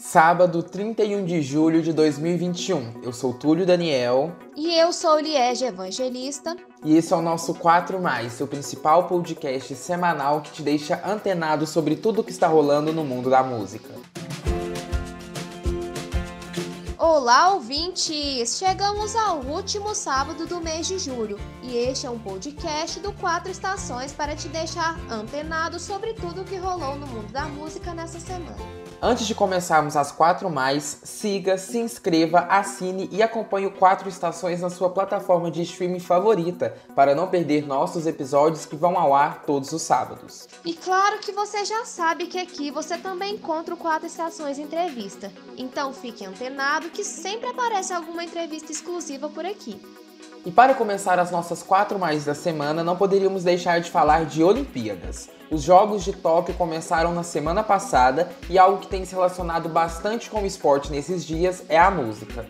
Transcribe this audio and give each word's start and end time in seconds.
Sábado, 0.00 0.62
31 0.62 1.26
de 1.26 1.42
julho 1.42 1.82
de 1.82 1.92
2021. 1.92 3.02
Eu 3.02 3.12
sou 3.12 3.34
Túlio 3.34 3.66
Daniel. 3.66 4.32
E 4.56 4.74
eu 4.74 4.94
sou 4.94 5.20
Liege 5.20 5.66
Evangelista. 5.66 6.56
E 6.82 6.96
esse 6.96 7.12
é 7.12 7.16
o 7.16 7.20
nosso 7.20 7.52
4 7.54 8.00
Mais, 8.00 8.32
seu 8.32 8.46
principal 8.46 9.06
podcast 9.06 9.74
semanal 9.74 10.40
que 10.40 10.52
te 10.52 10.62
deixa 10.62 11.00
antenado 11.06 11.66
sobre 11.66 11.96
tudo 11.96 12.22
o 12.22 12.24
que 12.24 12.30
está 12.30 12.46
rolando 12.46 12.94
no 12.94 13.04
mundo 13.04 13.28
da 13.28 13.42
música. 13.42 13.90
Olá, 17.20 17.52
ouvintes! 17.52 18.56
Chegamos 18.56 19.14
ao 19.14 19.40
último 19.40 19.94
sábado 19.94 20.46
do 20.46 20.58
mês 20.58 20.86
de 20.86 20.98
julho 20.98 21.38
e 21.62 21.76
este 21.76 22.06
é 22.06 22.10
um 22.10 22.18
podcast 22.18 22.98
do 22.98 23.12
Quatro 23.12 23.50
Estações 23.50 24.10
para 24.10 24.34
te 24.34 24.48
deixar 24.48 24.98
antenado 25.10 25.78
sobre 25.78 26.14
tudo 26.14 26.40
o 26.40 26.44
que 26.46 26.56
rolou 26.56 26.96
no 26.96 27.06
mundo 27.06 27.30
da 27.30 27.44
música 27.44 27.92
nessa 27.92 28.18
semana. 28.18 28.56
Antes 29.02 29.26
de 29.26 29.34
começarmos 29.34 29.96
as 29.96 30.12
quatro 30.12 30.50
mais, 30.50 31.00
siga, 31.04 31.56
se 31.56 31.78
inscreva, 31.78 32.40
assine 32.40 33.08
e 33.10 33.22
acompanhe 33.22 33.66
o 33.66 33.70
Quatro 33.70 34.10
Estações 34.10 34.60
na 34.60 34.68
sua 34.68 34.90
plataforma 34.90 35.50
de 35.50 35.62
streaming 35.62 36.00
favorita 36.00 36.76
para 36.94 37.14
não 37.14 37.26
perder 37.26 37.66
nossos 37.66 38.06
episódios 38.06 38.66
que 38.66 38.76
vão 38.76 38.98
ao 38.98 39.14
ar 39.14 39.42
todos 39.46 39.72
os 39.72 39.80
sábados. 39.80 40.46
E 40.66 40.74
claro 40.74 41.18
que 41.18 41.32
você 41.32 41.64
já 41.64 41.86
sabe 41.86 42.26
que 42.26 42.38
aqui 42.38 42.70
você 42.70 42.98
também 42.98 43.36
encontra 43.36 43.72
o 43.72 43.78
Quatro 43.78 44.06
Estações 44.06 44.58
Entrevista. 44.58 45.32
Então 45.56 45.94
fique 45.94 46.26
antenado 46.26 46.90
que 46.90 47.02
sempre 47.10 47.48
aparece 47.48 47.92
alguma 47.92 48.24
entrevista 48.24 48.72
exclusiva 48.72 49.28
por 49.28 49.44
aqui. 49.44 49.80
E 50.44 50.50
para 50.50 50.74
começar 50.74 51.18
as 51.18 51.30
nossas 51.30 51.62
quatro 51.62 51.98
mais 51.98 52.24
da 52.24 52.34
semana, 52.34 52.82
não 52.82 52.96
poderíamos 52.96 53.44
deixar 53.44 53.80
de 53.80 53.90
falar 53.90 54.24
de 54.24 54.42
Olimpíadas. 54.42 55.28
Os 55.50 55.62
Jogos 55.62 56.04
de 56.04 56.12
Tóquio 56.12 56.54
começaram 56.54 57.12
na 57.12 57.22
semana 57.22 57.62
passada 57.62 58.30
e 58.48 58.58
algo 58.58 58.78
que 58.78 58.86
tem 58.86 59.04
se 59.04 59.14
relacionado 59.14 59.68
bastante 59.68 60.30
com 60.30 60.42
o 60.42 60.46
esporte 60.46 60.90
nesses 60.90 61.24
dias 61.26 61.64
é 61.68 61.78
a 61.78 61.90
música. 61.90 62.48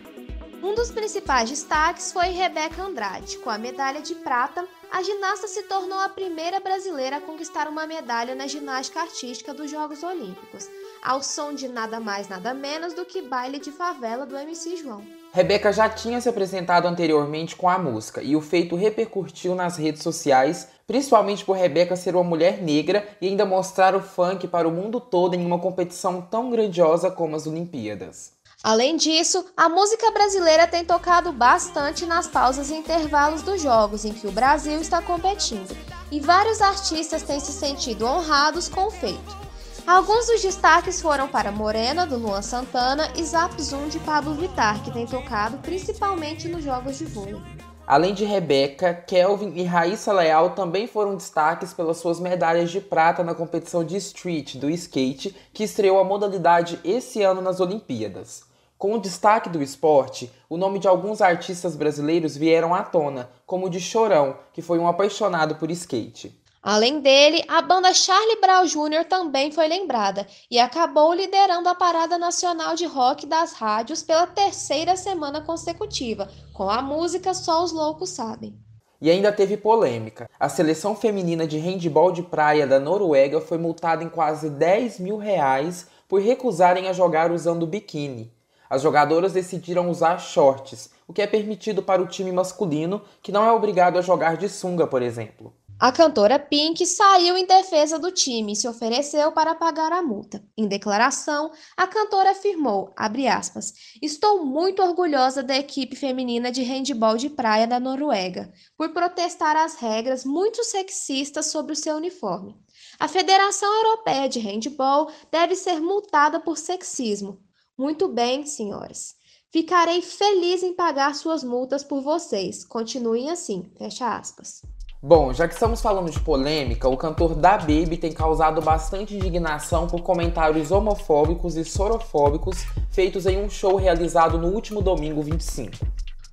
Um 0.63 0.75
dos 0.75 0.91
principais 0.91 1.49
destaques 1.49 2.13
foi 2.13 2.27
Rebeca 2.27 2.81
Andrade. 2.81 3.39
Com 3.39 3.49
a 3.49 3.57
medalha 3.57 4.01
de 4.01 4.15
prata, 4.15 4.65
a 4.91 5.01
ginasta 5.01 5.47
se 5.47 5.63
tornou 5.63 5.99
a 5.99 6.07
primeira 6.07 6.59
brasileira 6.59 7.17
a 7.17 7.21
conquistar 7.21 7.67
uma 7.67 7.87
medalha 7.87 8.35
na 8.35 8.45
ginástica 8.47 9.01
artística 9.01 9.53
dos 9.53 9.69
Jogos 9.69 10.03
Olímpicos, 10.03 10.69
ao 11.01 11.23
som 11.23 11.53
de 11.53 11.67
nada 11.67 11.99
mais 11.99 12.27
nada 12.27 12.53
menos 12.53 12.93
do 12.93 13.05
que 13.05 13.21
baile 13.21 13.59
de 13.59 13.71
favela 13.71 14.25
do 14.25 14.37
MC 14.37 14.77
João. 14.77 15.01
Rebeca 15.33 15.71
já 15.71 15.89
tinha 15.89 16.19
se 16.19 16.27
apresentado 16.27 16.87
anteriormente 16.87 17.55
com 17.55 17.69
a 17.69 17.77
música 17.77 18.21
e 18.21 18.35
o 18.35 18.41
feito 18.41 18.75
repercutiu 18.75 19.55
nas 19.55 19.77
redes 19.77 20.03
sociais, 20.03 20.67
principalmente 20.85 21.45
por 21.45 21.55
Rebeca 21.55 21.95
ser 21.95 22.15
uma 22.15 22.23
mulher 22.23 22.61
negra 22.61 23.07
e 23.21 23.27
ainda 23.27 23.45
mostrar 23.45 23.95
o 23.95 24.01
funk 24.01 24.47
para 24.47 24.67
o 24.67 24.71
mundo 24.71 24.99
todo 24.99 25.33
em 25.33 25.45
uma 25.45 25.57
competição 25.57 26.21
tão 26.21 26.49
grandiosa 26.49 27.09
como 27.09 27.35
as 27.35 27.47
Olimpíadas. 27.47 28.33
Além 28.63 28.95
disso, 28.95 29.43
a 29.57 29.67
música 29.67 30.11
brasileira 30.11 30.67
tem 30.67 30.85
tocado 30.85 31.31
bastante 31.31 32.05
nas 32.05 32.27
pausas 32.27 32.69
e 32.69 32.75
intervalos 32.75 33.41
dos 33.41 33.61
jogos 33.61 34.05
em 34.05 34.13
que 34.13 34.27
o 34.27 34.31
Brasil 34.31 34.79
está 34.79 35.01
competindo, 35.01 35.75
e 36.11 36.19
vários 36.19 36.61
artistas 36.61 37.23
têm 37.23 37.39
se 37.39 37.53
sentido 37.53 38.05
honrados 38.05 38.69
com 38.69 38.85
o 38.85 38.91
feito. 38.91 39.50
Alguns 39.85 40.27
dos 40.27 40.41
destaques 40.41 41.01
foram 41.01 41.27
para 41.27 41.51
Morena, 41.51 42.05
do 42.05 42.15
Luan 42.15 42.41
Santana, 42.41 43.11
e 43.17 43.23
Zap 43.23 43.59
Zoom, 43.61 43.87
de 43.87 43.99
Pablo 43.99 44.35
Vittar, 44.35 44.83
que 44.83 44.91
tem 44.91 45.05
tocado 45.05 45.57
principalmente 45.57 46.47
nos 46.47 46.63
jogos 46.63 46.97
de 46.97 47.05
vôlei. 47.05 47.41
Além 47.85 48.13
de 48.13 48.23
Rebeca, 48.23 48.93
Kelvin 48.93 49.53
e 49.55 49.63
Raíssa 49.63 50.13
Leal 50.13 50.51
também 50.51 50.87
foram 50.87 51.15
destaques 51.15 51.73
pelas 51.73 51.97
suas 51.97 52.19
medalhas 52.19 52.69
de 52.69 52.79
prata 52.79 53.23
na 53.23 53.33
competição 53.33 53.83
de 53.83 53.97
street 53.97 54.55
do 54.55 54.69
skate, 54.69 55.35
que 55.51 55.63
estreou 55.63 55.99
a 55.99 56.03
modalidade 56.03 56.79
esse 56.85 57.21
ano 57.23 57.41
nas 57.41 57.59
Olimpíadas. 57.59 58.43
Com 58.77 58.93
o 58.93 58.99
destaque 58.99 59.49
do 59.49 59.61
esporte, 59.61 60.31
o 60.49 60.57
nome 60.57 60.79
de 60.79 60.87
alguns 60.87 61.21
artistas 61.21 61.75
brasileiros 61.75 62.37
vieram 62.37 62.73
à 62.73 62.81
tona, 62.81 63.29
como 63.45 63.65
o 63.65 63.69
de 63.69 63.79
Chorão, 63.79 64.37
que 64.53 64.61
foi 64.61 64.79
um 64.79 64.87
apaixonado 64.87 65.55
por 65.55 65.69
skate. 65.69 66.40
Além 66.63 66.99
dele, 66.99 67.43
a 67.47 67.59
banda 67.59 67.91
Charlie 67.91 68.39
Brown 68.39 68.65
Jr. 68.65 69.03
também 69.09 69.51
foi 69.51 69.67
lembrada 69.67 70.27
e 70.49 70.59
acabou 70.59 71.11
liderando 71.11 71.67
a 71.67 71.73
parada 71.73 72.19
nacional 72.19 72.75
de 72.75 72.85
rock 72.85 73.25
das 73.25 73.53
rádios 73.53 74.03
pela 74.03 74.27
terceira 74.27 74.95
semana 74.95 75.41
consecutiva, 75.41 76.29
com 76.53 76.69
a 76.69 76.79
música 76.79 77.33
Só 77.33 77.63
os 77.63 77.71
Loucos 77.71 78.11
Sabem. 78.11 78.55
E 79.01 79.09
ainda 79.09 79.31
teve 79.31 79.57
polêmica. 79.57 80.29
A 80.39 80.47
seleção 80.47 80.95
feminina 80.95 81.47
de 81.47 81.57
handball 81.57 82.11
de 82.11 82.21
praia 82.21 82.67
da 82.67 82.79
Noruega 82.79 83.41
foi 83.41 83.57
multada 83.57 84.03
em 84.03 84.09
quase 84.09 84.47
10 84.47 84.99
mil 84.99 85.17
reais 85.17 85.87
por 86.07 86.21
recusarem 86.21 86.87
a 86.87 86.93
jogar 86.93 87.31
usando 87.31 87.65
biquíni. 87.65 88.31
As 88.69 88.83
jogadoras 88.83 89.33
decidiram 89.33 89.89
usar 89.89 90.19
shorts, 90.19 90.91
o 91.07 91.13
que 91.13 91.23
é 91.23 91.27
permitido 91.27 91.81
para 91.81 92.01
o 92.01 92.07
time 92.07 92.31
masculino, 92.31 93.01
que 93.23 93.31
não 93.31 93.43
é 93.43 93.51
obrigado 93.51 93.97
a 93.97 94.01
jogar 94.01 94.37
de 94.37 94.47
sunga, 94.47 94.85
por 94.85 95.01
exemplo. 95.01 95.51
A 95.81 95.91
cantora 95.91 96.37
Pink 96.37 96.85
saiu 96.85 97.35
em 97.35 97.43
defesa 97.43 97.97
do 97.97 98.11
time 98.11 98.53
e 98.53 98.55
se 98.55 98.67
ofereceu 98.67 99.31
para 99.31 99.55
pagar 99.55 99.91
a 99.91 100.03
multa. 100.03 100.47
Em 100.55 100.67
declaração, 100.67 101.51
a 101.75 101.87
cantora 101.87 102.33
afirmou, 102.33 102.93
aspas, 102.95 103.73
Estou 103.99 104.45
muito 104.45 104.79
orgulhosa 104.83 105.41
da 105.41 105.57
equipe 105.57 105.95
feminina 105.95 106.51
de 106.51 106.61
handball 106.61 107.17
de 107.17 107.31
praia 107.31 107.65
da 107.65 107.79
Noruega, 107.79 108.53
por 108.77 108.93
protestar 108.93 109.55
as 109.55 109.73
regras 109.73 110.23
muito 110.23 110.63
sexistas 110.63 111.47
sobre 111.47 111.73
o 111.73 111.75
seu 111.75 111.95
uniforme. 111.95 112.55
A 112.99 113.07
Federação 113.07 113.73
Europeia 113.77 114.29
de 114.29 114.39
Handball 114.39 115.09
deve 115.31 115.55
ser 115.55 115.81
multada 115.81 116.39
por 116.39 116.59
sexismo. 116.59 117.41
Muito 117.75 118.07
bem, 118.07 118.45
senhoras. 118.45 119.15
Ficarei 119.51 120.03
feliz 120.03 120.61
em 120.61 120.75
pagar 120.75 121.15
suas 121.15 121.43
multas 121.43 121.83
por 121.83 122.03
vocês. 122.03 122.63
Continuem 122.63 123.31
assim. 123.31 123.71
Fecha 123.79 124.15
aspas. 124.15 124.61
Bom, 125.03 125.33
já 125.33 125.47
que 125.47 125.55
estamos 125.55 125.81
falando 125.81 126.11
de 126.11 126.19
polêmica, 126.19 126.87
o 126.87 126.95
cantor 126.95 127.33
Da 127.33 127.57
Baby 127.57 127.97
tem 127.97 128.13
causado 128.13 128.61
bastante 128.61 129.15
indignação 129.15 129.87
por 129.87 130.03
comentários 130.03 130.69
homofóbicos 130.69 131.55
e 131.55 131.65
sorofóbicos 131.65 132.65
feitos 132.91 133.25
em 133.25 133.43
um 133.43 133.49
show 133.49 133.77
realizado 133.77 134.37
no 134.37 134.49
último 134.49 134.79
domingo 134.79 135.23
25. 135.23 135.71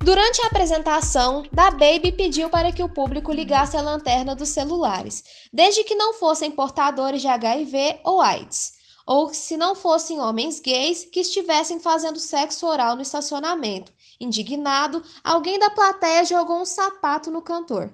Durante 0.01 0.43
a 0.43 0.45
apresentação, 0.45 1.43
Da 1.51 1.71
Baby 1.71 2.11
pediu 2.11 2.47
para 2.47 2.71
que 2.71 2.83
o 2.83 2.93
público 2.93 3.33
ligasse 3.33 3.75
a 3.75 3.81
lanterna 3.81 4.35
dos 4.35 4.49
celulares, 4.49 5.23
desde 5.51 5.83
que 5.83 5.95
não 5.95 6.13
fossem 6.13 6.51
portadores 6.51 7.21
de 7.21 7.27
HIV 7.27 8.01
ou 8.03 8.21
AIDS, 8.21 8.73
ou 9.03 9.33
se 9.33 9.57
não 9.57 9.73
fossem 9.73 10.21
homens 10.21 10.59
gays 10.59 11.05
que 11.05 11.21
estivessem 11.21 11.79
fazendo 11.79 12.19
sexo 12.19 12.67
oral 12.67 12.95
no 12.95 13.01
estacionamento. 13.01 13.91
Indignado, 14.21 15.01
alguém 15.23 15.57
da 15.57 15.71
plateia 15.71 16.23
jogou 16.23 16.61
um 16.61 16.65
sapato 16.65 17.31
no 17.31 17.41
cantor. 17.41 17.91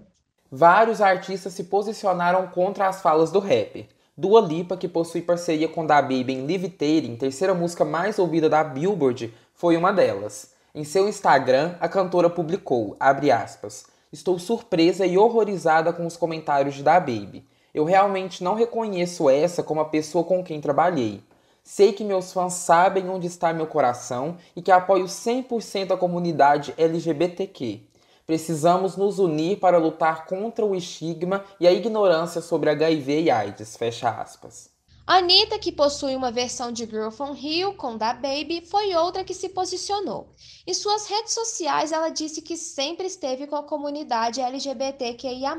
Vários 0.57 1.01
artistas 1.01 1.51
se 1.51 1.65
posicionaram 1.65 2.47
contra 2.47 2.87
as 2.87 3.01
falas 3.01 3.29
do 3.29 3.39
rapper. 3.39 3.87
Dua 4.15 4.39
Lipa, 4.39 4.77
que 4.77 4.87
possui 4.87 5.21
parceria 5.21 5.67
com 5.67 5.85
Da 5.85 6.01
Baby 6.01 6.31
em 6.31 6.45
Levitating, 6.45 7.17
terceira 7.17 7.53
música 7.53 7.83
mais 7.83 8.17
ouvida 8.17 8.47
da 8.47 8.63
Billboard, 8.63 9.33
foi 9.53 9.75
uma 9.75 9.91
delas. 9.91 10.53
Em 10.73 10.85
seu 10.85 11.09
Instagram, 11.09 11.75
a 11.81 11.89
cantora 11.89 12.29
publicou, 12.29 12.95
aspas, 12.97 13.87
Estou 14.13 14.39
surpresa 14.39 15.05
e 15.05 15.17
horrorizada 15.17 15.91
com 15.91 16.05
os 16.05 16.15
comentários 16.15 16.75
de 16.75 16.83
Da 16.83 17.01
Baby. 17.01 17.45
Eu 17.73 17.83
realmente 17.83 18.41
não 18.41 18.55
reconheço 18.55 19.29
essa 19.29 19.61
como 19.61 19.81
a 19.81 19.89
pessoa 19.89 20.23
com 20.23 20.41
quem 20.41 20.61
trabalhei. 20.61 21.21
Sei 21.65 21.91
que 21.91 22.05
meus 22.05 22.31
fãs 22.31 22.53
sabem 22.53 23.09
onde 23.09 23.27
está 23.27 23.51
meu 23.51 23.67
coração 23.67 24.37
e 24.55 24.61
que 24.61 24.71
apoio 24.71 25.03
100% 25.03 25.91
a 25.91 25.97
comunidade 25.97 26.73
LGBTQ. 26.77 27.81
Precisamos 28.25 28.97
nos 28.97 29.19
unir 29.19 29.59
para 29.59 29.77
lutar 29.77 30.25
contra 30.25 30.65
o 30.65 30.75
estigma 30.75 31.45
e 31.59 31.67
a 31.67 31.71
ignorância 31.71 32.41
sobre 32.41 32.69
HIV 32.71 33.21
e 33.21 33.29
AIDS. 33.29 33.77
Fecha 33.77 34.09
aspas. 34.09 34.73
Anitta, 35.07 35.59
que 35.59 35.71
possui 35.71 36.15
uma 36.15 36.31
versão 36.31 36.71
de 36.71 36.83
Girl 36.83 37.11
from 37.11 37.33
Rio 37.33 37.75
com 37.75 37.95
Da 37.95 38.11
Baby, 38.11 38.65
foi 38.65 38.95
outra 38.95 39.23
que 39.23 39.35
se 39.35 39.49
posicionou. 39.49 40.31
Em 40.65 40.73
suas 40.73 41.05
redes 41.05 41.31
sociais, 41.31 41.91
ela 41.91 42.09
disse 42.09 42.41
que 42.41 42.57
sempre 42.57 43.05
esteve 43.05 43.45
com 43.45 43.55
a 43.55 43.61
comunidade 43.61 44.41
LGBTQIA+, 44.41 45.55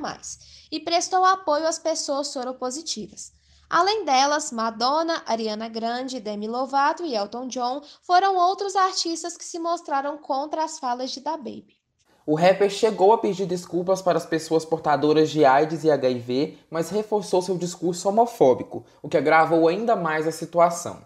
e 0.72 0.80
prestou 0.80 1.24
apoio 1.24 1.64
às 1.64 1.78
pessoas 1.78 2.26
soropositivas. 2.26 3.32
Além 3.70 4.04
delas, 4.04 4.50
Madonna, 4.50 5.22
Ariana 5.24 5.69
Grande, 5.69 6.19
Demi 6.19 6.48
Lovato 6.48 7.04
e 7.04 7.14
Elton 7.14 7.46
John 7.46 7.82
foram 8.02 8.36
outros 8.36 8.74
artistas 8.74 9.36
que 9.36 9.44
se 9.44 9.60
mostraram 9.60 10.19
contra 10.19 10.64
as 10.64 10.80
falas 10.80 11.12
de 11.12 11.20
Da 11.20 11.36
Baby. 11.36 11.75
O 12.26 12.34
rapper 12.34 12.69
chegou 12.69 13.12
a 13.12 13.19
pedir 13.19 13.46
desculpas 13.46 14.02
para 14.02 14.19
as 14.19 14.26
pessoas 14.26 14.64
portadoras 14.64 15.31
de 15.31 15.44
AIDS 15.44 15.84
e 15.84 15.90
HIV, 15.93 16.58
mas 16.69 16.90
reforçou 16.90 17.40
seu 17.40 17.56
discurso 17.56 18.08
homofóbico, 18.08 18.84
o 19.00 19.08
que 19.08 19.17
agravou 19.17 19.69
ainda 19.69 19.94
mais 19.94 20.26
a 20.26 20.32
situação. 20.32 20.99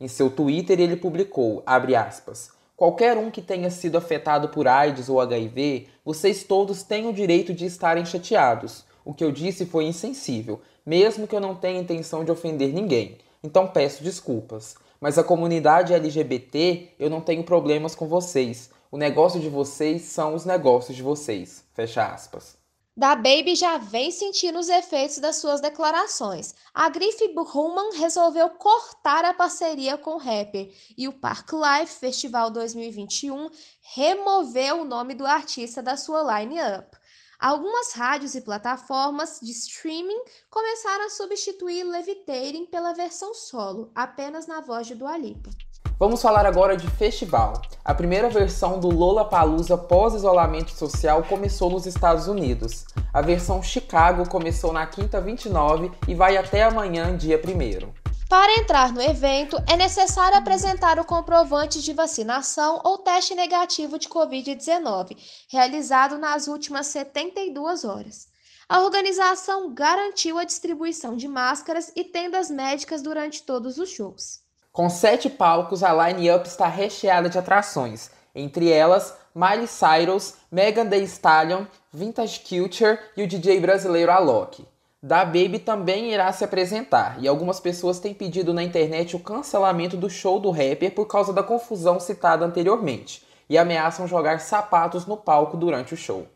Em 0.00 0.06
seu 0.06 0.30
Twitter, 0.30 0.78
ele 0.78 0.94
publicou, 0.94 1.64
aspas, 1.66 2.52
Qualquer 2.76 3.16
um 3.16 3.28
que 3.28 3.42
tenha 3.42 3.70
sido 3.70 3.98
afetado 3.98 4.50
por 4.50 4.68
AIDS 4.68 5.08
ou 5.08 5.20
HIV, 5.20 5.88
vocês 6.04 6.44
todos 6.44 6.84
têm 6.84 7.08
o 7.08 7.12
direito 7.12 7.52
de 7.52 7.66
estarem 7.66 8.06
chateados. 8.06 8.84
O 9.04 9.12
que 9.12 9.24
eu 9.24 9.32
disse 9.32 9.66
foi 9.66 9.84
insensível, 9.84 10.60
mesmo 10.86 11.26
que 11.26 11.34
eu 11.34 11.40
não 11.40 11.56
tenha 11.56 11.80
intenção 11.80 12.24
de 12.24 12.30
ofender 12.30 12.72
ninguém. 12.72 13.18
Então 13.42 13.66
peço 13.66 14.04
desculpas. 14.04 14.76
Mas 15.00 15.18
a 15.18 15.24
comunidade 15.24 15.92
LGBT, 15.92 16.90
eu 17.00 17.10
não 17.10 17.20
tenho 17.20 17.42
problemas 17.42 17.96
com 17.96 18.06
vocês. 18.06 18.70
O 18.90 18.96
negócio 18.96 19.38
de 19.38 19.50
vocês 19.50 20.02
são 20.02 20.34
os 20.34 20.46
negócios 20.46 20.96
de 20.96 21.02
vocês. 21.02 21.62
Fecha 21.74 22.06
aspas. 22.06 22.56
Da 22.96 23.14
Baby 23.14 23.54
já 23.54 23.76
vem 23.76 24.10
sentindo 24.10 24.58
os 24.58 24.68
efeitos 24.68 25.18
das 25.18 25.36
suas 25.36 25.60
declarações. 25.60 26.54
A 26.74 26.88
Griff 26.88 27.28
Burman 27.32 27.96
resolveu 27.96 28.48
cortar 28.50 29.24
a 29.24 29.34
parceria 29.34 29.96
com 29.96 30.14
o 30.14 30.18
rapper 30.18 30.74
e 30.96 31.06
o 31.06 31.12
Park 31.12 31.50
Life 31.52 32.00
Festival 32.00 32.50
2021 32.50 33.50
removeu 33.94 34.80
o 34.80 34.84
nome 34.84 35.14
do 35.14 35.24
artista 35.26 35.80
da 35.80 35.96
sua 35.96 36.40
line-up. 36.40 36.96
Algumas 37.38 37.92
rádios 37.92 38.34
e 38.34 38.40
plataformas 38.40 39.38
de 39.40 39.52
streaming 39.52 40.20
começaram 40.50 41.06
a 41.06 41.10
substituir 41.10 41.84
Levitating 41.84 42.66
pela 42.66 42.94
versão 42.94 43.32
solo, 43.32 43.92
apenas 43.94 44.48
na 44.48 44.60
voz 44.60 44.88
de 44.88 44.96
Dua 44.96 45.16
Lipa. 45.16 45.50
Vamos 45.98 46.22
falar 46.22 46.46
agora 46.46 46.76
de 46.76 46.88
festival. 46.90 47.60
A 47.84 47.92
primeira 47.92 48.30
versão 48.30 48.78
do 48.78 48.88
Lollapalooza 48.88 49.76
pós-isolamento 49.76 50.70
social 50.70 51.24
começou 51.24 51.68
nos 51.68 51.86
Estados 51.86 52.28
Unidos. 52.28 52.84
A 53.12 53.20
versão 53.20 53.60
Chicago 53.60 54.28
começou 54.28 54.72
na 54.72 54.86
quinta 54.86 55.20
29 55.20 55.90
e 56.06 56.14
vai 56.14 56.36
até 56.36 56.62
amanhã, 56.62 57.16
dia 57.16 57.36
1 57.36 57.92
Para 58.28 58.60
entrar 58.60 58.92
no 58.92 59.02
evento, 59.02 59.56
é 59.68 59.76
necessário 59.76 60.38
apresentar 60.38 61.00
o 61.00 61.04
comprovante 61.04 61.82
de 61.82 61.92
vacinação 61.92 62.80
ou 62.84 62.98
teste 62.98 63.34
negativo 63.34 63.98
de 63.98 64.08
Covid-19, 64.08 65.16
realizado 65.50 66.16
nas 66.16 66.46
últimas 66.46 66.86
72 66.86 67.84
horas. 67.84 68.28
A 68.68 68.82
organização 68.82 69.74
garantiu 69.74 70.38
a 70.38 70.44
distribuição 70.44 71.16
de 71.16 71.26
máscaras 71.26 71.90
e 71.96 72.04
tendas 72.04 72.48
médicas 72.48 73.02
durante 73.02 73.42
todos 73.42 73.78
os 73.78 73.88
shows. 73.88 74.46
Com 74.72 74.88
sete 74.88 75.28
palcos, 75.28 75.82
a 75.82 75.92
line-up 75.92 76.46
está 76.46 76.68
recheada 76.68 77.28
de 77.28 77.38
atrações, 77.38 78.10
entre 78.34 78.70
elas 78.70 79.14
Miley 79.34 79.66
Cyrus, 79.66 80.34
Megan 80.50 80.88
Thee 80.88 81.04
Stallion, 81.04 81.64
Vintage 81.92 82.40
Culture 82.40 82.98
e 83.16 83.22
o 83.22 83.26
DJ 83.26 83.60
brasileiro 83.60 84.12
Alok. 84.12 84.66
Da 85.02 85.24
Baby 85.24 85.60
também 85.60 86.12
irá 86.12 86.32
se 86.32 86.44
apresentar, 86.44 87.16
e 87.20 87.28
algumas 87.28 87.60
pessoas 87.60 88.00
têm 88.00 88.12
pedido 88.12 88.52
na 88.52 88.62
internet 88.64 89.14
o 89.14 89.20
cancelamento 89.20 89.96
do 89.96 90.10
show 90.10 90.40
do 90.40 90.50
rapper 90.50 90.92
por 90.92 91.06
causa 91.06 91.32
da 91.32 91.42
confusão 91.42 92.00
citada 92.00 92.44
anteriormente, 92.44 93.24
e 93.48 93.56
ameaçam 93.56 94.08
jogar 94.08 94.40
sapatos 94.40 95.06
no 95.06 95.16
palco 95.16 95.56
durante 95.56 95.94
o 95.94 95.96
show. 95.96 96.26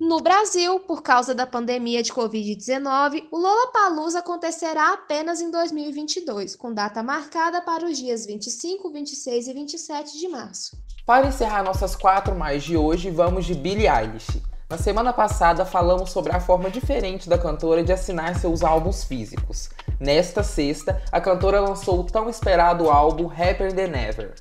No 0.00 0.18
Brasil, 0.18 0.80
por 0.80 1.02
causa 1.02 1.34
da 1.34 1.46
pandemia 1.46 2.02
de 2.02 2.10
Covid-19, 2.10 3.24
o 3.30 3.36
Lollapalooza 3.36 4.20
acontecerá 4.20 4.94
apenas 4.94 5.42
em 5.42 5.50
2022, 5.50 6.56
com 6.56 6.72
data 6.72 7.02
marcada 7.02 7.60
para 7.60 7.84
os 7.84 7.98
dias 7.98 8.24
25, 8.24 8.90
26 8.90 9.48
e 9.48 9.52
27 9.52 10.18
de 10.18 10.26
março. 10.26 10.74
Para 11.04 11.26
encerrar 11.26 11.62
nossas 11.62 11.94
quatro 11.94 12.34
mais 12.34 12.62
de 12.64 12.78
hoje, 12.78 13.10
vamos 13.10 13.44
de 13.44 13.54
Billie 13.54 13.86
Eilish. 13.86 14.42
Na 14.70 14.78
semana 14.78 15.12
passada 15.12 15.66
falamos 15.66 16.10
sobre 16.12 16.32
a 16.32 16.40
forma 16.40 16.70
diferente 16.70 17.28
da 17.28 17.36
cantora 17.36 17.84
de 17.84 17.92
assinar 17.92 18.34
seus 18.40 18.64
álbuns 18.64 19.04
físicos. 19.04 19.68
Nesta 20.00 20.42
sexta, 20.42 21.02
a 21.12 21.20
cantora 21.20 21.60
lançou 21.60 22.00
o 22.00 22.04
tão 22.04 22.26
esperado 22.30 22.88
álbum 22.88 23.26
Happier 23.26 23.74
Than 23.74 23.94
Ever. 23.98 24.34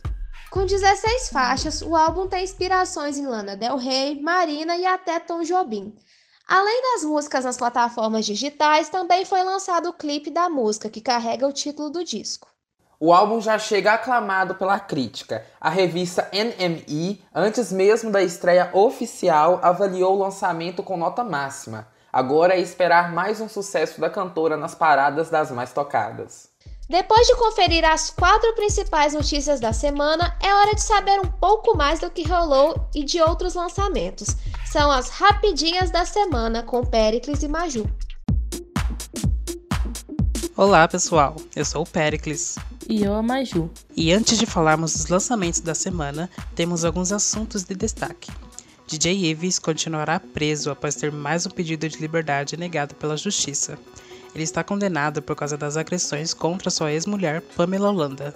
Com 0.51 0.65
16 0.65 1.29
faixas, 1.29 1.81
o 1.83 1.95
álbum 1.95 2.27
tem 2.27 2.43
inspirações 2.43 3.19
em 3.19 3.27
Lana 3.27 3.55
Del 3.55 3.77
Rey, 3.77 4.19
Marina 4.19 4.75
e 4.75 4.83
até 4.83 5.19
Tom 5.19 5.43
Jobim. 5.43 5.95
Além 6.47 6.81
das 6.81 7.03
músicas 7.03 7.45
nas 7.45 7.55
plataformas 7.55 8.25
digitais, 8.25 8.89
também 8.89 9.25
foi 9.25 9.43
lançado 9.43 9.89
o 9.89 9.93
clipe 9.93 10.31
da 10.31 10.49
música, 10.49 10.89
que 10.89 11.01
carrega 11.01 11.47
o 11.47 11.53
título 11.53 11.91
do 11.91 12.03
disco. 12.03 12.47
O 12.99 13.13
álbum 13.13 13.39
já 13.39 13.59
chega 13.59 13.93
aclamado 13.93 14.55
pela 14.55 14.79
crítica. 14.79 15.45
A 15.61 15.69
revista 15.69 16.27
NME, 16.33 17.23
antes 17.33 17.71
mesmo 17.71 18.11
da 18.11 18.23
estreia 18.23 18.71
oficial, 18.73 19.59
avaliou 19.61 20.15
o 20.15 20.19
lançamento 20.19 20.81
com 20.81 20.97
nota 20.97 21.23
máxima. 21.23 21.87
Agora 22.11 22.55
é 22.55 22.59
esperar 22.59 23.13
mais 23.13 23.39
um 23.39 23.47
sucesso 23.47 24.01
da 24.01 24.09
cantora 24.09 24.57
nas 24.57 24.73
paradas 24.73 25.29
das 25.29 25.51
mais 25.51 25.71
tocadas. 25.71 26.49
Depois 26.89 27.27
de 27.27 27.35
conferir 27.35 27.85
as 27.85 28.09
quatro 28.09 28.51
principais 28.55 29.13
notícias 29.13 29.59
da 29.59 29.71
semana, 29.71 30.35
é 30.41 30.51
hora 30.51 30.73
de 30.73 30.81
saber 30.81 31.19
um 31.19 31.27
pouco 31.27 31.77
mais 31.77 31.99
do 31.99 32.09
que 32.09 32.27
rolou 32.27 32.89
e 32.95 33.03
de 33.03 33.21
outros 33.21 33.53
lançamentos. 33.53 34.35
São 34.65 34.89
as 34.89 35.09
rapidinhas 35.09 35.91
da 35.91 36.03
semana 36.03 36.63
com 36.63 36.83
Pericles 36.83 37.43
e 37.43 37.47
Maju. 37.47 37.87
Olá, 40.57 40.87
pessoal. 40.87 41.35
Eu 41.55 41.63
sou 41.63 41.83
o 41.83 41.85
Pericles. 41.85 42.55
E 42.89 43.03
eu 43.03 43.13
a 43.13 43.21
Maju. 43.21 43.69
E 43.95 44.11
antes 44.11 44.39
de 44.39 44.47
falarmos 44.47 44.93
dos 44.93 45.09
lançamentos 45.09 45.59
da 45.59 45.75
semana, 45.75 46.27
temos 46.55 46.83
alguns 46.83 47.11
assuntos 47.11 47.63
de 47.65 47.75
destaque. 47.75 48.31
DJ 48.87 49.27
Ives 49.29 49.59
continuará 49.59 50.19
preso 50.19 50.71
após 50.71 50.95
ter 50.95 51.11
mais 51.11 51.45
um 51.45 51.51
pedido 51.51 51.87
de 51.87 51.99
liberdade 51.99 52.57
negado 52.57 52.95
pela 52.95 53.15
justiça. 53.15 53.77
Ele 54.33 54.43
está 54.43 54.63
condenado 54.63 55.21
por 55.21 55.35
causa 55.35 55.57
das 55.57 55.77
agressões 55.77 56.33
contra 56.33 56.69
sua 56.69 56.91
ex-mulher, 56.91 57.41
Pamela 57.55 57.89
Holanda. 57.89 58.35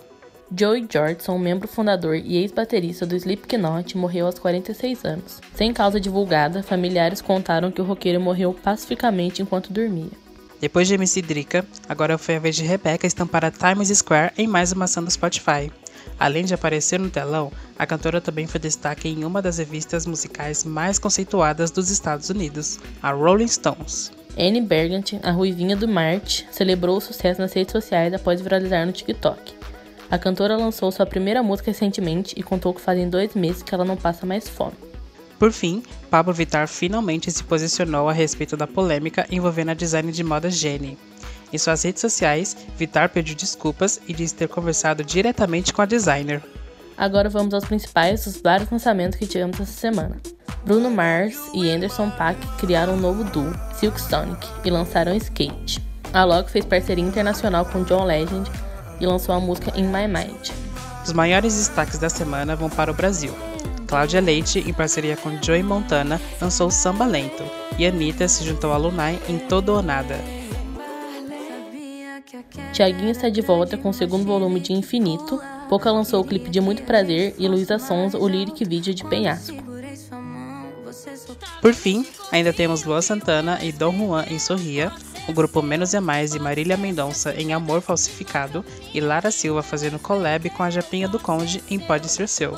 Joey 0.56 0.88
Jordison, 0.92 1.38
membro 1.40 1.68
fundador 1.68 2.16
e 2.16 2.38
ex-baterista 2.38 3.06
do 3.06 3.16
Slipknot, 3.16 3.98
morreu 3.98 4.28
aos 4.28 4.38
46 4.38 5.04
anos. 5.06 5.42
Sem 5.56 5.74
causa 5.74 6.00
divulgada, 6.00 6.62
familiares 6.62 7.22
contaram 7.22 7.72
que 7.72 7.82
o 7.82 7.86
roqueiro 7.86 8.22
morreu 8.22 8.54
pacificamente 8.54 9.42
enquanto 9.42 9.74
dormia. 9.74 10.12
Depois 10.62 10.88
de 10.88 10.94
MC 10.94 11.22
Drika, 11.22 11.66
agora 11.90 12.18
foi 12.18 12.36
a 12.36 12.40
vez 12.40 12.56
de 12.56 12.64
Rebecca 12.64 13.08
estampar 13.08 13.44
a 13.44 13.52
Times 13.52 13.90
Square 13.98 14.32
em 14.38 14.48
mais 14.48 14.72
uma 14.72 14.86
ação 14.86 15.04
do 15.04 15.12
Spotify. 15.12 15.72
Além 16.20 16.46
de 16.46 16.54
aparecer 16.54 17.00
no 17.00 17.10
telão, 17.10 17.52
a 17.78 17.86
cantora 17.86 18.22
também 18.22 18.48
foi 18.48 18.60
destaque 18.60 19.10
em 19.10 19.24
uma 19.24 19.42
das 19.42 19.58
revistas 19.58 20.06
musicais 20.06 20.64
mais 20.64 21.00
conceituadas 21.00 21.72
dos 21.72 21.90
Estados 21.90 22.30
Unidos, 22.30 22.80
a 23.02 23.12
Rolling 23.12 23.48
Stones. 23.48 24.12
Anne 24.38 24.62
Bergant, 24.62 25.14
a 25.22 25.32
ruivinha 25.32 25.76
do 25.76 25.88
Marte, 25.88 26.48
celebrou 26.52 26.98
o 26.98 27.02
sucesso 27.02 27.40
nas 27.40 27.54
redes 27.54 27.72
sociais 27.72 28.14
após 28.14 28.42
viralizar 28.42 28.86
no 28.86 28.92
TikTok. 28.92 29.54
A 30.10 30.18
cantora 30.18 30.58
lançou 30.58 30.92
sua 30.92 31.06
primeira 31.06 31.42
música 31.42 31.72
recentemente 31.72 32.36
e 32.38 32.44
contou 32.44 32.74
que 32.74 32.82
fazem 32.82 33.10
dois 33.10 33.34
meses 33.36 33.64
que 33.64 33.74
ela 33.74 33.86
não 33.86 33.98
passa 33.98 34.26
mais 34.26 34.48
fome. 34.48 34.74
Por 35.40 35.52
fim, 35.52 35.84
Pablo 36.10 36.34
Vittar 36.34 36.68
finalmente 36.68 37.32
se 37.32 37.44
posicionou 37.44 38.08
a 38.08 38.14
respeito 38.14 38.56
da 38.56 38.66
polêmica 38.66 39.26
envolvendo 39.30 39.72
a 39.72 39.74
design 39.74 40.12
de 40.12 40.24
moda 40.24 40.50
Jenny. 40.50 40.98
Em 41.54 41.58
suas 41.60 41.84
redes 41.84 42.02
sociais, 42.02 42.58
Vittar 42.76 43.10
pediu 43.10 43.36
desculpas 43.36 44.02
e 44.08 44.14
disse 44.14 44.34
ter 44.34 44.48
conversado 44.48 45.04
diretamente 45.04 45.72
com 45.72 45.84
a 45.84 45.86
designer. 45.86 46.42
Agora 46.98 47.30
vamos 47.30 47.54
aos 47.54 47.64
principais 47.64 48.26
dos 48.26 48.42
vários 48.42 48.70
lançamentos 48.72 49.20
que 49.20 49.28
tivemos 49.28 49.60
essa 49.60 49.72
semana. 49.72 50.20
Bruno 50.66 50.90
Mars 50.90 51.38
e 51.54 51.70
Anderson 51.70 52.10
Paak 52.10 52.40
criaram 52.58 52.94
um 52.94 53.00
novo 53.00 53.24
duo, 53.26 53.54
Silk 53.76 54.02
Sonic, 54.02 54.48
e 54.66 54.70
lançaram 54.72 55.16
Skate. 55.16 55.80
A 56.12 56.24
Log 56.24 56.50
fez 56.50 56.66
parceria 56.66 57.04
internacional 57.04 57.66
com 57.66 57.84
John 57.84 58.06
Legend 58.06 58.50
e 59.00 59.06
lançou 59.06 59.36
a 59.36 59.40
música 59.40 59.78
In 59.78 59.88
My 59.88 60.08
Mind. 60.08 60.50
Os 61.06 61.12
maiores 61.12 61.56
destaques 61.56 62.00
da 62.00 62.10
semana 62.10 62.56
vão 62.56 62.70
para 62.70 62.90
o 62.90 62.96
Brasil. 62.96 63.34
Cláudia 63.88 64.22
Leite, 64.22 64.60
em 64.60 64.74
parceria 64.74 65.18
com 65.18 65.42
Joey 65.42 65.62
Montana, 65.62 66.20
lançou 66.42 66.72
Samba 66.72 67.06
Lento, 67.06 67.44
e 67.78 67.86
Anitta 67.86 68.28
se 68.28 68.44
juntou 68.44 68.72
a 68.72 68.78
Lunai 68.78 69.20
em 69.28 69.38
Todo 69.38 69.70
ou 69.70 69.84
Nada. 69.84 70.16
Tiaguinho 72.72 73.12
está 73.12 73.30
de 73.30 73.42
volta 73.42 73.78
com 73.78 73.90
o 73.90 73.94
segundo 73.94 74.26
volume 74.26 74.60
de 74.60 74.74
Infinito, 74.74 75.42
Poca 75.70 75.92
lançou 75.92 76.22
o 76.22 76.26
clipe 76.26 76.50
de 76.50 76.62
Muito 76.62 76.84
Prazer 76.84 77.34
e 77.38 77.48
Luísa 77.48 77.80
Sonza 77.80 78.18
o 78.18 78.28
lyric 78.28 78.64
vídeo 78.64 78.94
de 78.94 79.04
Penhasco. 79.04 79.64
Por 81.62 81.74
fim, 81.74 82.06
ainda 82.32 82.54
temos 82.54 82.84
Lua 82.84 83.02
Santana 83.02 83.60
e 83.64 83.72
Dom 83.72 83.94
Juan 83.94 84.26
em 84.30 84.38
Sorria, 84.38 84.92
o 85.28 85.34
grupo 85.34 85.62
Menos 85.62 85.94
é 85.94 86.00
Mais 86.00 86.36
e 86.36 86.40
Marília 86.40 86.76
Mendonça 86.76 87.34
em 87.34 87.54
Amor 87.54 87.82
Falsificado 87.82 88.64
e 88.94 89.00
Lara 89.00 89.32
Silva 89.32 89.64
fazendo 89.64 89.98
collab 89.98 90.50
com 90.50 90.64
a 90.64 90.70
Japinha 90.70 91.08
do 91.08 91.18
Conde 91.18 91.64
em 91.70 91.80
Pode 91.80 92.10
Ser 92.10 92.28
Seu. 92.28 92.58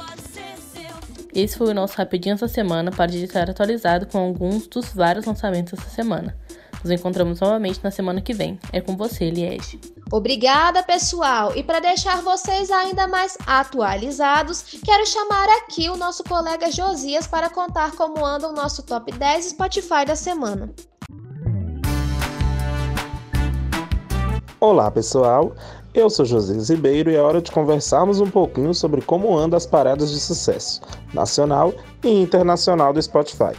Esse 1.34 1.58
foi 1.58 1.68
o 1.68 1.74
nosso 1.74 1.98
Rapidinho 1.98 2.34
essa 2.34 2.48
semana 2.48 2.92
para 2.92 3.14
estar 3.14 3.50
atualizado 3.50 4.08
com 4.08 4.18
alguns 4.18 4.68
dos 4.68 4.88
vários 4.94 5.26
lançamentos 5.26 5.78
dessa 5.78 5.90
semana. 5.90 6.36
Nos 6.86 6.92
encontramos 6.92 7.40
novamente 7.40 7.80
na 7.84 7.90
semana 7.90 8.22
que 8.22 8.32
vem. 8.32 8.60
É 8.72 8.80
com 8.80 8.96
você, 8.96 9.32
Liege. 9.32 9.82
Obrigada, 10.12 10.84
pessoal! 10.84 11.52
E 11.56 11.64
para 11.64 11.80
deixar 11.80 12.22
vocês 12.22 12.70
ainda 12.70 13.08
mais 13.08 13.36
atualizados, 13.48 14.62
quero 14.86 15.04
chamar 15.08 15.50
aqui 15.58 15.90
o 15.90 15.98
nosso 15.98 16.24
colega 16.24 16.70
Josias 16.70 17.26
para 17.26 17.50
contar 17.50 17.94
como 17.94 18.24
anda 18.24 18.48
o 18.48 18.52
nosso 18.52 18.84
top 18.84 19.12
10 19.12 19.46
Spotify 19.46 20.06
da 20.06 20.16
semana. 20.16 20.72
Olá, 24.60 24.92
pessoal! 24.92 25.56
Eu 25.92 26.08
sou 26.08 26.24
Josias 26.24 26.70
Ribeiro 26.70 27.10
e 27.10 27.16
é 27.16 27.20
hora 27.20 27.42
de 27.42 27.52
conversarmos 27.52 28.20
um 28.20 28.30
pouquinho 28.30 28.76
sobre 28.76 29.02
como 29.02 29.36
andam 29.36 29.58
as 29.58 29.66
paradas 29.66 30.12
de 30.12 30.20
sucesso 30.20 30.82
nacional 31.16 31.74
e 32.04 32.10
internacional 32.10 32.94
do 32.94 33.02
Spotify. 33.02 33.56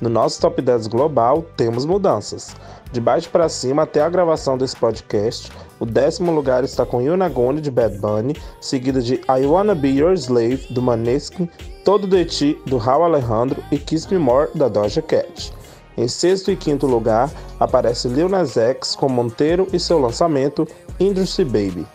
No 0.00 0.08
nosso 0.08 0.40
top 0.40 0.62
10 0.62 0.86
global, 0.86 1.44
temos 1.56 1.84
mudanças. 1.84 2.54
De 2.92 3.00
baixo 3.00 3.28
para 3.30 3.48
cima, 3.48 3.82
até 3.82 4.00
a 4.00 4.08
gravação 4.08 4.56
desse 4.56 4.76
podcast, 4.76 5.50
o 5.80 5.84
décimo 5.84 6.32
lugar 6.32 6.62
está 6.62 6.86
com 6.86 7.02
Yunagone 7.02 7.60
de 7.60 7.70
Bad 7.70 7.98
Bunny, 7.98 8.36
seguido 8.60 9.02
de 9.02 9.14
I 9.14 9.44
Wanna 9.44 9.74
Be 9.74 9.88
Your 9.88 10.12
Slave 10.14 10.66
do 10.70 10.80
Maneskin, 10.80 11.48
Todo 11.84 12.06
de 12.06 12.24
Ti 12.24 12.58
do 12.64 12.76
Raul 12.76 13.04
Alejandro 13.04 13.62
e 13.72 13.78
Kiss 13.78 14.12
Me 14.12 14.18
More 14.18 14.50
da 14.54 14.68
Doja 14.68 15.02
Cat. 15.02 15.52
Em 15.96 16.06
sexto 16.06 16.52
e 16.52 16.56
quinto 16.56 16.86
lugar, 16.86 17.28
aparece 17.58 18.06
Lil 18.06 18.28
Nas 18.28 18.56
X 18.56 18.94
com 18.94 19.08
Monteiro 19.08 19.66
e 19.72 19.80
seu 19.80 19.98
lançamento 19.98 20.66
Industry 21.00 21.44
Baby. 21.44 21.86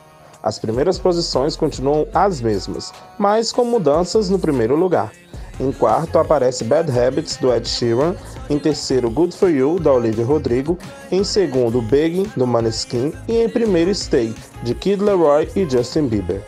As 0.44 0.60
primeiras 0.60 1.00
posições 1.00 1.56
continuam 1.56 2.06
as 2.14 2.42
mesmas, 2.42 2.92
mas 3.18 3.54
com 3.54 3.64
mudanças 3.64 4.30
no 4.30 4.38
primeiro 4.38 4.76
lugar. 4.76 5.23
Em 5.60 5.72
quarto 5.72 6.18
aparece 6.18 6.64
Bad 6.64 6.92
Habits 6.98 7.38
do 7.38 7.54
Ed 7.54 7.68
Sheeran, 7.68 8.16
em 8.50 8.58
terceiro 8.58 9.10
Good 9.10 9.36
For 9.36 9.50
You 9.50 9.80
da 9.80 9.94
Olivia 9.94 10.26
Rodrigo, 10.26 10.78
em 11.12 11.24
segundo 11.24 11.82
Begging 11.82 12.28
do 12.36 12.48
Maneskin 12.48 13.14
e 13.28 13.44
em 13.44 13.50
primeiro 13.50 13.94
Stay 13.94 14.34
de 14.64 14.74
Kid 14.74 15.04
Leroy 15.04 15.48
e 15.56 15.70
Justin 15.70 16.08
Bieber. 16.08 16.44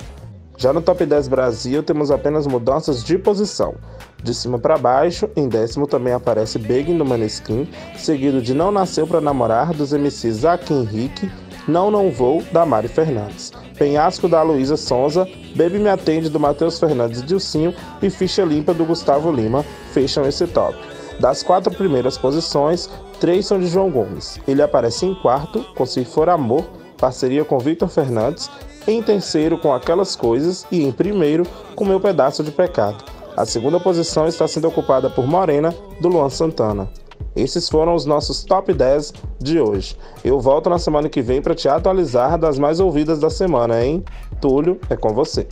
Já 0.57 0.71
no 0.71 0.81
Top 0.81 1.05
10 1.05 1.27
Brasil 1.27 1.83
temos 1.83 2.09
apenas 2.09 2.47
mudanças 2.47 3.03
de 3.03 3.17
posição. 3.17 3.75
De 4.23 4.33
cima 4.33 4.57
para 4.57 4.77
baixo, 4.77 5.29
em 5.35 5.47
décimo 5.47 5.85
também 5.85 6.13
aparece 6.13 6.57
Begging 6.57 6.97
do 6.97 7.05
Maneskin, 7.05 7.67
seguido 7.97 8.41
de 8.41 8.53
Não 8.53 8.71
Nasceu 8.71 9.05
para 9.05 9.21
Namorar 9.21 9.73
dos 9.73 9.91
MCs 9.91 10.37
Zack 10.37 10.73
Henrique, 10.73 11.29
Não 11.67 11.89
Não 11.89 12.11
Vou 12.11 12.43
da 12.51 12.65
Mari 12.65 12.87
Fernandes. 12.87 13.51
Penhasco 13.77 14.27
da 14.27 14.41
Luísa 14.41 14.77
Sonza, 14.77 15.27
Baby 15.55 15.79
Me 15.79 15.89
Atende 15.89 16.29
do 16.29 16.39
Matheus 16.39 16.79
Fernandes 16.79 17.23
Dilcinho 17.23 17.73
e 18.01 18.09
Ficha 18.09 18.43
Limpa 18.43 18.73
do 18.73 18.85
Gustavo 18.85 19.31
Lima 19.31 19.65
fecham 19.91 20.25
esse 20.25 20.47
top. 20.47 20.77
Das 21.19 21.43
quatro 21.43 21.73
primeiras 21.73 22.17
posições, 22.17 22.89
três 23.19 23.45
são 23.45 23.59
de 23.59 23.67
João 23.67 23.89
Gomes. 23.89 24.39
Ele 24.47 24.61
aparece 24.61 25.05
em 25.05 25.15
quarto 25.15 25.65
com 25.75 25.85
Se 25.85 26.05
For 26.05 26.29
Amor, 26.29 26.65
parceria 26.97 27.43
com 27.43 27.57
Victor 27.57 27.89
Fernandes, 27.89 28.49
em 28.87 29.01
terceiro 29.01 29.57
com 29.57 29.73
Aquelas 29.73 30.15
Coisas 30.15 30.65
e 30.71 30.83
em 30.83 30.91
primeiro 30.91 31.45
com 31.75 31.85
Meu 31.85 31.99
Pedaço 31.99 32.43
de 32.43 32.51
Pecado. 32.51 33.03
A 33.35 33.45
segunda 33.45 33.79
posição 33.79 34.27
está 34.27 34.47
sendo 34.47 34.67
ocupada 34.67 35.09
por 35.09 35.27
Morena, 35.27 35.73
do 35.99 36.07
Luan 36.07 36.29
Santana. 36.29 36.89
Esses 37.35 37.67
foram 37.67 37.93
os 37.93 38.05
nossos 38.05 38.43
top 38.43 38.73
10 38.73 39.13
de 39.39 39.59
hoje. 39.59 39.97
Eu 40.23 40.39
volto 40.39 40.69
na 40.69 40.79
semana 40.79 41.09
que 41.09 41.21
vem 41.21 41.41
para 41.41 41.53
te 41.53 41.67
atualizar 41.67 42.37
das 42.37 42.57
mais 42.57 42.79
ouvidas 42.79 43.19
da 43.19 43.29
semana, 43.29 43.83
hein? 43.83 44.03
Túlio, 44.39 44.79
é 44.89 44.95
com 44.95 45.13
você. 45.13 45.47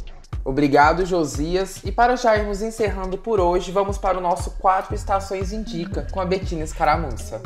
Obrigado, 0.46 1.06
Josias. 1.06 1.82
E 1.84 1.92
para 1.92 2.16
já 2.16 2.38
irmos 2.38 2.62
encerrando 2.62 3.18
por 3.18 3.40
hoje, 3.40 3.72
vamos 3.72 3.98
para 3.98 4.18
o 4.18 4.22
nosso 4.22 4.52
Quatro 4.52 4.94
Estações 4.94 5.54
Indica 5.54 6.08
com 6.12 6.20
a 6.20 6.25
Betina 6.25 6.63
Escaramuça. 6.63 7.42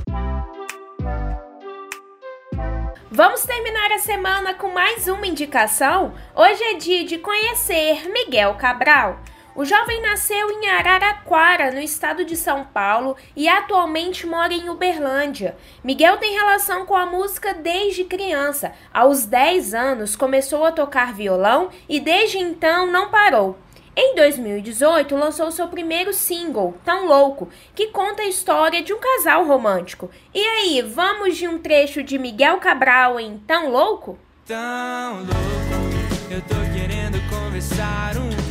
Vamos 3.12 3.44
terminar 3.44 3.92
a 3.94 4.00
semana 4.00 4.54
com 4.54 4.72
mais 4.72 5.08
uma 5.08 5.26
indicação? 5.26 6.14
Hoje 6.36 6.64
é 6.64 6.74
dia 6.76 7.04
de 7.04 7.18
conhecer 7.18 8.08
Miguel 8.12 8.54
Cabral. 8.56 9.18
O 9.58 9.66
jovem 9.66 10.00
nasceu 10.04 10.52
em 10.52 10.68
Araraquara, 10.68 11.72
no 11.72 11.80
estado 11.80 12.24
de 12.24 12.38
São 12.38 12.64
Paulo, 12.64 13.18
e 13.36 13.50
atualmente 13.50 14.28
mora 14.28 14.54
em 14.54 14.70
Uberlândia. 14.70 15.58
Miguel 15.84 16.18
tem 16.18 16.36
relação 16.36 16.86
com 16.86 16.96
a 16.96 17.08
música 17.08 17.56
desde 17.56 18.04
criança. 18.04 18.72
Aos 18.94 19.26
10 19.26 19.74
anos 19.74 20.16
começou 20.16 20.64
a 20.64 20.72
tocar 20.72 21.12
violão 21.12 21.70
e 21.90 22.00
desde 22.00 22.38
então 22.38 22.86
não 22.86 23.10
parou. 23.10 23.58
Em 23.96 24.14
2018, 24.14 25.16
lançou 25.16 25.50
seu 25.50 25.68
primeiro 25.68 26.14
single, 26.14 26.76
Tão 26.86 27.08
Louco, 27.08 27.50
que 27.74 27.88
conta 27.88 28.22
a 28.22 28.28
história 28.28 28.84
de 28.84 28.94
um 28.94 29.00
casal 29.00 29.44
romântico. 29.44 30.12
E 30.36 30.40
aí, 30.40 30.84
vamos 30.84 31.36
de 31.36 31.48
um 31.48 31.58
trecho 31.58 32.04
de 32.04 32.20
Miguel 32.20 32.58
Cabral 32.58 33.20
em 33.20 33.40
Tão 33.40 33.72
Louco? 33.72 34.20
Tão 34.46 35.16
louco, 35.16 36.30
eu 36.30 36.42
tô 36.42 36.80
querendo 36.80 37.20
conversar 37.28 38.18
um 38.18 38.47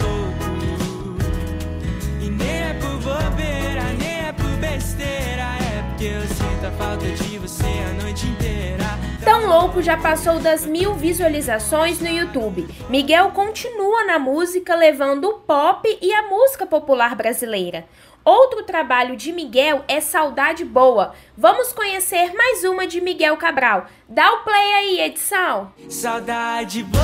besteira. 4.86 5.56
É 5.76 5.82
porque 5.88 6.04
eu 6.04 6.22
sinto 6.22 6.66
a 6.66 6.70
falta 6.72 7.06
de 7.06 7.38
você 7.38 7.64
a 7.64 8.02
noite 8.02 8.26
inteira. 8.26 8.84
Tão 9.24 9.46
Louco 9.46 9.82
já 9.82 9.96
passou 9.96 10.38
das 10.38 10.64
mil 10.64 10.94
visualizações 10.94 12.00
no 12.00 12.08
YouTube. 12.08 12.68
Miguel 12.88 13.32
continua 13.32 14.04
na 14.04 14.18
música 14.18 14.76
levando 14.76 15.24
o 15.24 15.38
pop 15.40 15.98
e 16.00 16.12
a 16.14 16.28
música 16.28 16.64
popular 16.64 17.16
brasileira. 17.16 17.84
Outro 18.24 18.62
trabalho 18.64 19.16
de 19.16 19.32
Miguel 19.32 19.84
é 19.88 20.00
Saudade 20.00 20.64
Boa. 20.64 21.12
Vamos 21.36 21.72
conhecer 21.72 22.32
mais 22.34 22.64
uma 22.64 22.86
de 22.86 23.00
Miguel 23.00 23.36
Cabral. 23.36 23.86
Dá 24.08 24.32
o 24.32 24.44
play 24.44 24.72
aí, 24.74 25.00
edição. 25.00 25.72
Saudade 25.88 26.82
boa, 26.82 27.02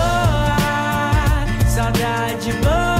saudade 1.68 2.52
boa. 2.54 2.91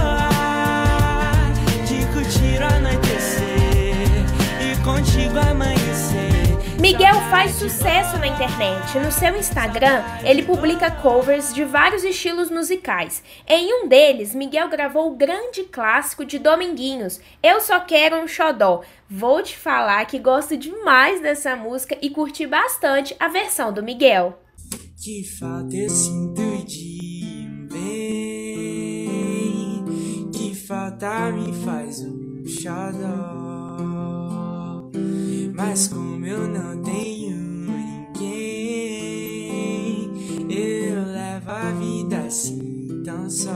Miguel 6.83 7.15
faz 7.31 7.53
sucesso 7.53 8.19
na 8.19 8.27
internet. 8.27 8.99
No 8.99 9.11
seu 9.12 9.37
Instagram, 9.37 10.03
ele 10.25 10.43
publica 10.43 10.91
covers 10.91 11.55
de 11.55 11.65
vários 11.65 12.05
estilos 12.05 12.51
musicais. 12.51 13.23
Em 13.47 13.73
um 13.73 13.89
deles, 13.89 14.35
Miguel 14.35 14.69
gravou 14.69 15.11
o 15.11 15.17
grande 15.17 15.62
clássico 15.62 16.25
de 16.25 16.39
Dominguinhos, 16.39 17.21
Eu 17.43 17.61
Só 17.61 17.81
Quero 17.81 18.17
um 18.17 18.27
Xodó. 18.27 18.83
Vou 19.09 19.41
te 19.43 19.57
falar 19.57 20.05
que 20.07 20.19
gosto 20.19 20.57
demais 20.57 21.23
dessa 21.23 21.57
música 21.57 21.97
e 22.03 22.11
curti 22.11 22.47
bastante 22.47 23.17
a 23.19 23.29
versão 23.29 23.73
do 23.73 23.83
Miguel. 23.83 24.39
Que 25.03 25.25
falta 25.39 25.75
eu 25.75 25.89
sinto 25.89 26.65
de 26.67 27.49
bem, 27.71 28.73
que 30.33 30.55
falta 30.67 31.31
me 31.31 31.53
faz 31.65 32.01
um 32.01 32.45
xodó. 32.47 33.52
Mas 35.55 35.87
como 35.89 36.25
eu 36.25 36.49
não 36.49 36.83
tenho 36.83 37.37
ninguém, 37.37 38.51
eu 40.51 41.05
levo 41.05 41.51
a 41.51 41.71
vida 41.73 42.17
assim 42.27 43.03
tão 43.05 43.29
só. 43.29 43.51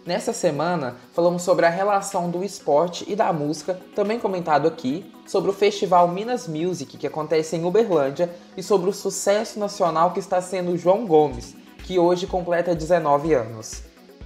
Nessa 0.05 0.31
semana, 0.31 0.95
falamos 1.13 1.41
sobre 1.41 1.65
a 1.65 1.69
relação 1.69 2.31
do 2.31 2.41
esporte 2.41 3.03
e 3.05 3.17
da 3.17 3.33
música, 3.33 3.77
também 3.93 4.17
comentado 4.17 4.65
aqui, 4.65 5.11
sobre 5.27 5.51
o 5.51 5.53
Festival 5.53 6.07
Minas 6.07 6.47
Music, 6.47 6.97
que 6.97 7.05
acontece 7.05 7.57
em 7.57 7.65
Uberlândia, 7.65 8.33
e 8.55 8.63
sobre 8.63 8.89
o 8.89 8.93
sucesso 8.93 9.59
nacional 9.59 10.11
que 10.11 10.19
está 10.19 10.41
sendo 10.41 10.77
João 10.77 11.05
Gomes, 11.05 11.58
que 11.89 11.97
hoje 11.97 12.27
completa 12.27 12.75
19 12.75 13.33
anos. 13.33 13.81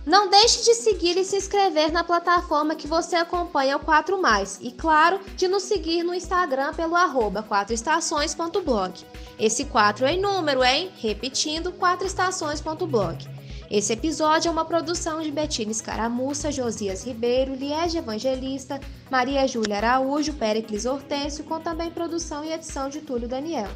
Não 0.06 0.30
deixe 0.30 0.66
de 0.66 0.76
seguir 0.76 1.16
e 1.16 1.24
se 1.24 1.38
inscrever 1.38 1.94
na 1.94 2.04
plataforma 2.04 2.76
que 2.76 2.86
você 2.86 3.16
acompanha 3.16 3.78
o 3.78 3.80
4 3.80 4.22
Mais 4.22 4.60
e, 4.62 4.70
claro, 4.70 5.18
de 5.38 5.48
nos 5.48 5.64
seguir 5.64 6.04
no 6.04 6.14
Instagram 6.14 6.74
pelo 6.74 6.94
arroba 6.94 7.42
4estações.blog. 7.42 9.06
Esse 9.40 9.64
4 9.64 10.06
é 10.06 10.12
em 10.12 10.22
número, 10.22 10.62
hein? 10.62 10.92
Repetindo, 10.98 11.72
4estações.blog. 11.72 13.30
Esse 13.72 13.94
episódio 13.94 14.50
é 14.50 14.52
uma 14.52 14.66
produção 14.66 15.22
de 15.22 15.32
Betina 15.32 15.72
Escaramuça, 15.72 16.52
Josias 16.52 17.06
Ribeiro, 17.06 17.56
Liege 17.56 17.98
Evangelista, 17.98 18.78
Maria 19.10 19.48
Júlia 19.48 19.78
Araújo, 19.78 20.34
Pericles 20.34 20.86
Hortêncio, 20.86 21.46
com 21.46 21.62
também 21.62 21.90
produção 21.90 22.44
e 22.44 22.52
edição 22.52 22.90
de 22.90 23.00
Túlio 23.00 23.30
Daniel. 23.30 23.70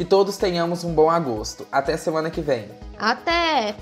Que 0.00 0.04
todos 0.06 0.38
tenhamos 0.38 0.82
um 0.82 0.94
bom 0.94 1.10
agosto. 1.10 1.66
Até 1.70 1.94
semana 1.94 2.30
que 2.30 2.40
vem. 2.40 2.70
Até! 2.98 3.76